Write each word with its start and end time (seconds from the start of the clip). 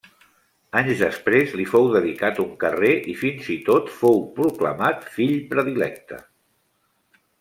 Anys 0.79 1.01
després 1.03 1.51
li 1.59 1.65
fou 1.73 1.89
dedicat 1.95 2.41
un 2.45 2.49
carrer 2.63 2.93
i 3.13 3.15
fins 3.21 3.51
i 3.57 3.57
tot 3.69 3.93
fou 3.99 4.19
proclamat 4.41 5.07
Fill 5.19 5.37
Predilecte. 5.53 6.23